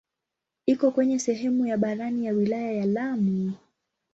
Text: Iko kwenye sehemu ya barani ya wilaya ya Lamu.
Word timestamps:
Iko 0.65 0.91
kwenye 0.91 1.19
sehemu 1.19 1.65
ya 1.67 1.77
barani 1.77 2.25
ya 2.25 2.33
wilaya 2.33 2.71
ya 2.71 2.85
Lamu. 2.85 3.53